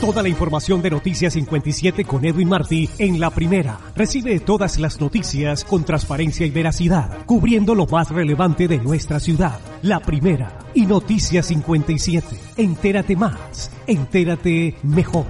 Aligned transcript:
Toda 0.00 0.22
la 0.22 0.28
información 0.28 0.82
de 0.82 0.90
Noticias 0.90 1.32
57 1.32 2.04
con 2.04 2.24
Edwin 2.24 2.48
Martí 2.48 2.88
en 2.98 3.18
la 3.20 3.30
primera. 3.30 3.78
Recibe 3.96 4.38
todas 4.40 4.78
las 4.78 5.00
noticias 5.00 5.64
con 5.64 5.84
transparencia 5.84 6.46
y 6.46 6.50
veracidad, 6.50 7.24
cubriendo 7.26 7.74
lo 7.74 7.86
más 7.86 8.10
relevante 8.10 8.68
de 8.68 8.78
nuestra 8.78 9.18
ciudad. 9.20 9.60
La 9.82 10.00
primera 10.00 10.58
y 10.74 10.86
Noticias 10.86 11.46
57. 11.46 12.26
Entérate 12.56 13.16
más, 13.16 13.70
entérate 13.86 14.74
mejor. 14.82 15.26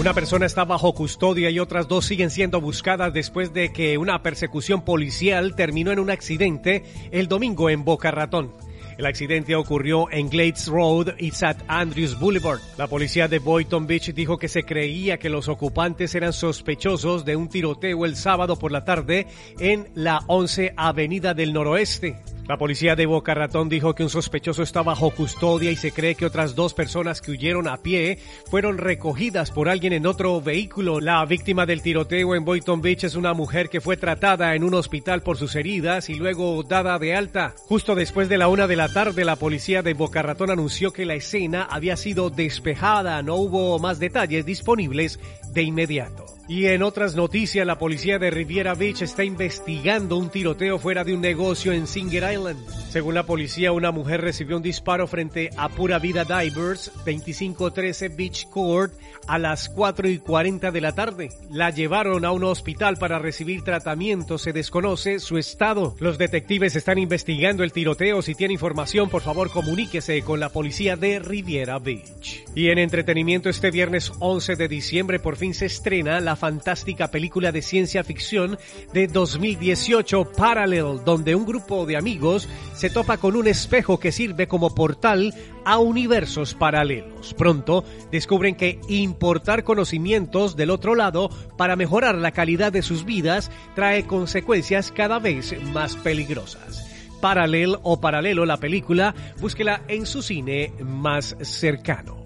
Una 0.00 0.14
persona 0.14 0.46
está 0.46 0.64
bajo 0.64 0.94
custodia 0.94 1.50
y 1.50 1.58
otras 1.58 1.86
dos 1.86 2.06
siguen 2.06 2.30
siendo 2.30 2.58
buscadas 2.62 3.12
después 3.12 3.52
de 3.52 3.70
que 3.70 3.98
una 3.98 4.22
persecución 4.22 4.82
policial 4.82 5.54
terminó 5.54 5.92
en 5.92 5.98
un 5.98 6.08
accidente 6.08 6.84
el 7.10 7.28
domingo 7.28 7.68
en 7.68 7.84
Boca 7.84 8.10
Ratón. 8.10 8.54
El 9.00 9.06
accidente 9.06 9.56
ocurrió 9.56 10.10
en 10.10 10.28
Glades 10.28 10.66
Road 10.66 11.14
y 11.18 11.28
St. 11.28 11.64
Andrews 11.68 12.20
Boulevard. 12.20 12.60
La 12.76 12.86
policía 12.86 13.28
de 13.28 13.38
Boynton 13.38 13.86
Beach 13.86 14.12
dijo 14.12 14.36
que 14.36 14.46
se 14.46 14.64
creía 14.64 15.18
que 15.18 15.30
los 15.30 15.48
ocupantes 15.48 16.14
eran 16.14 16.34
sospechosos 16.34 17.24
de 17.24 17.34
un 17.34 17.48
tiroteo 17.48 18.04
el 18.04 18.14
sábado 18.14 18.58
por 18.58 18.72
la 18.72 18.84
tarde 18.84 19.26
en 19.58 19.88
la 19.94 20.20
11 20.26 20.74
Avenida 20.76 21.32
del 21.32 21.54
Noroeste. 21.54 22.18
La 22.46 22.58
policía 22.58 22.96
de 22.96 23.06
Boca 23.06 23.32
Ratón 23.32 23.68
dijo 23.68 23.94
que 23.94 24.02
un 24.02 24.10
sospechoso 24.10 24.62
está 24.62 24.82
bajo 24.82 25.10
custodia 25.10 25.70
y 25.70 25.76
se 25.76 25.92
cree 25.92 26.16
que 26.16 26.26
otras 26.26 26.56
dos 26.56 26.74
personas 26.74 27.20
que 27.20 27.30
huyeron 27.30 27.68
a 27.68 27.76
pie 27.76 28.18
fueron 28.50 28.78
recogidas 28.78 29.52
por 29.52 29.68
alguien 29.68 29.92
en 29.92 30.06
otro 30.06 30.40
vehículo. 30.40 31.00
La 31.00 31.24
víctima 31.26 31.64
del 31.64 31.80
tiroteo 31.80 32.34
en 32.34 32.44
Boynton 32.44 32.80
Beach 32.80 33.04
es 33.04 33.14
una 33.14 33.34
mujer 33.34 33.68
que 33.68 33.80
fue 33.80 33.96
tratada 33.96 34.56
en 34.56 34.64
un 34.64 34.74
hospital 34.74 35.22
por 35.22 35.36
sus 35.36 35.54
heridas 35.54 36.10
y 36.10 36.14
luego 36.14 36.64
dada 36.64 36.98
de 36.98 37.14
alta. 37.14 37.54
Justo 37.68 37.94
después 37.94 38.28
de 38.28 38.38
la 38.38 38.48
una 38.48 38.66
de 38.66 38.76
la 38.76 38.88
tarde, 38.88 39.24
la 39.24 39.36
policía 39.36 39.82
de 39.82 39.94
Boca 39.94 40.22
Ratón 40.22 40.50
anunció 40.50 40.92
que 40.92 41.06
la 41.06 41.14
escena 41.14 41.68
había 41.70 41.96
sido 41.96 42.30
despejada. 42.30 43.22
No 43.22 43.36
hubo 43.36 43.78
más 43.78 44.00
detalles 44.00 44.44
disponibles 44.44 45.20
de 45.52 45.62
inmediato. 45.62 46.39
Y 46.50 46.66
en 46.66 46.82
otras 46.82 47.14
noticias, 47.14 47.64
la 47.64 47.78
policía 47.78 48.18
de 48.18 48.28
Riviera 48.28 48.74
Beach 48.74 49.02
está 49.02 49.22
investigando 49.22 50.16
un 50.16 50.30
tiroteo 50.30 50.80
fuera 50.80 51.04
de 51.04 51.14
un 51.14 51.20
negocio 51.20 51.72
en 51.72 51.86
Singer 51.86 52.32
Island. 52.32 52.58
Según 52.90 53.14
la 53.14 53.22
policía, 53.22 53.70
una 53.70 53.92
mujer 53.92 54.20
recibió 54.20 54.56
un 54.56 54.62
disparo 54.64 55.06
frente 55.06 55.50
a 55.56 55.68
Pura 55.68 56.00
Vida 56.00 56.24
Divers, 56.24 56.90
2513 57.06 58.08
Beach 58.08 58.48
Court, 58.48 58.92
a 59.28 59.38
las 59.38 59.68
4 59.68 60.08
y 60.08 60.18
40 60.18 60.72
de 60.72 60.80
la 60.80 60.92
tarde. 60.92 61.28
La 61.52 61.70
llevaron 61.70 62.24
a 62.24 62.32
un 62.32 62.42
hospital 62.42 62.96
para 62.96 63.20
recibir 63.20 63.62
tratamiento. 63.62 64.36
Se 64.36 64.52
desconoce 64.52 65.20
su 65.20 65.38
estado. 65.38 65.94
Los 66.00 66.18
detectives 66.18 66.74
están 66.74 66.98
investigando 66.98 67.62
el 67.62 67.70
tiroteo. 67.70 68.22
Si 68.22 68.34
tiene 68.34 68.54
información, 68.54 69.08
por 69.08 69.22
favor, 69.22 69.52
comuníquese 69.52 70.22
con 70.22 70.40
la 70.40 70.48
policía 70.48 70.96
de 70.96 71.20
Riviera 71.20 71.78
Beach. 71.78 72.42
Y 72.56 72.70
en 72.70 72.78
entretenimiento, 72.78 73.48
este 73.48 73.70
viernes 73.70 74.10
11 74.18 74.56
de 74.56 74.66
diciembre, 74.66 75.20
por 75.20 75.36
fin 75.36 75.54
se 75.54 75.66
estrena 75.66 76.18
la 76.18 76.39
fantástica 76.40 77.10
película 77.10 77.52
de 77.52 77.62
ciencia 77.62 78.02
ficción 78.02 78.58
de 78.92 79.06
2018 79.06 80.32
Parallel, 80.32 81.04
donde 81.04 81.34
un 81.34 81.44
grupo 81.44 81.86
de 81.86 81.96
amigos 81.96 82.48
se 82.74 82.90
topa 82.90 83.18
con 83.18 83.36
un 83.36 83.46
espejo 83.46 84.00
que 84.00 84.10
sirve 84.10 84.48
como 84.48 84.74
portal 84.74 85.34
a 85.64 85.78
universos 85.78 86.54
paralelos. 86.54 87.34
Pronto 87.34 87.84
descubren 88.10 88.56
que 88.56 88.80
importar 88.88 89.62
conocimientos 89.62 90.56
del 90.56 90.70
otro 90.70 90.94
lado 90.94 91.28
para 91.58 91.76
mejorar 91.76 92.16
la 92.16 92.32
calidad 92.32 92.72
de 92.72 92.82
sus 92.82 93.04
vidas 93.04 93.50
trae 93.74 94.06
consecuencias 94.06 94.90
cada 94.90 95.18
vez 95.18 95.54
más 95.72 95.94
peligrosas. 95.96 96.86
Paralel 97.20 97.76
o 97.82 98.00
Paralelo 98.00 98.46
la 98.46 98.56
película, 98.56 99.14
búsquela 99.40 99.82
en 99.88 100.06
su 100.06 100.22
cine 100.22 100.72
más 100.80 101.36
cercano. 101.42 102.20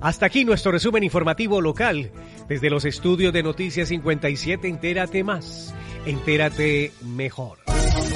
Hasta 0.00 0.26
aquí 0.26 0.44
nuestro 0.44 0.72
resumen 0.72 1.02
informativo 1.02 1.60
local. 1.60 2.10
Desde 2.48 2.70
los 2.70 2.84
estudios 2.84 3.32
de 3.32 3.42
Noticias 3.42 3.88
57, 3.88 4.66
entérate 4.66 5.22
más, 5.22 5.74
entérate 6.06 6.92
mejor. 7.04 7.58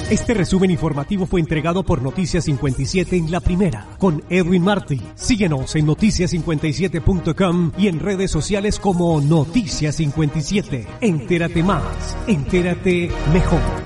Este 0.09 0.33
resumen 0.35 0.69
informativo 0.69 1.25
fue 1.25 1.39
entregado 1.39 1.83
por 1.83 2.01
Noticias 2.01 2.43
57 2.45 3.15
en 3.17 3.31
la 3.31 3.39
primera, 3.39 3.87
con 3.97 4.23
Edwin 4.29 4.63
Martí. 4.63 5.01
Síguenos 5.15 5.75
en 5.75 5.87
noticias57.com 5.87 7.71
y 7.77 7.87
en 7.87 7.99
redes 7.99 8.29
sociales 8.29 8.79
como 8.79 9.19
Noticias 9.21 9.95
57. 9.95 10.87
Entérate 11.01 11.63
más, 11.63 12.17
entérate 12.27 13.09
mejor. 13.33 13.84